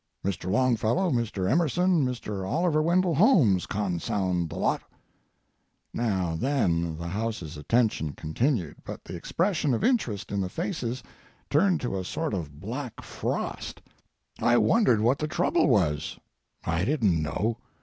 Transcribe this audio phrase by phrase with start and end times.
[0.25, 0.49] 'Mr.
[0.49, 1.47] Longfellow, Mr.
[1.47, 2.43] Emerson, Mr.
[2.43, 4.81] Oliver Wendell Holmes, consound the lot—'"
[5.93, 11.03] Now, then, the house's attention continued, but the expression of interest in the faces
[11.51, 13.79] turned to a sort of black frost.
[14.39, 16.17] I wondered what the trouble was.
[16.65, 17.57] I didn't know.